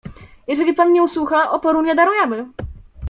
"Jeżeli 0.47 0.73
pan 0.73 0.93
nie 0.93 1.03
usłucha, 1.03 1.51
oporu 1.51 1.81
nie 1.81 1.95
darujemy." 1.95 2.45